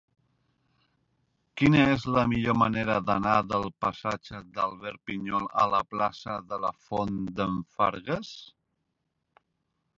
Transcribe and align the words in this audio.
Quina 1.61 1.83
és 1.95 2.05
la 2.15 2.23
millor 2.31 2.57
manera 2.61 2.95
d'anar 3.11 3.35
del 3.51 3.69
passatge 3.85 4.41
d'Albert 4.57 5.03
Pinyol 5.11 5.47
a 5.65 5.69
la 5.77 5.85
plaça 5.93 6.41
de 6.53 6.61
la 6.67 6.75
Font 6.89 7.17
d'en 7.43 7.63
Fargues? 7.79 8.37